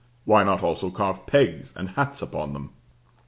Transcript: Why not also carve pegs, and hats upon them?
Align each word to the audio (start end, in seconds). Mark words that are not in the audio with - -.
Why 0.25 0.41
not 0.43 0.63
also 0.63 0.89
carve 0.89 1.27
pegs, 1.27 1.75
and 1.77 1.89
hats 1.91 2.23
upon 2.23 2.53
them? 2.53 2.71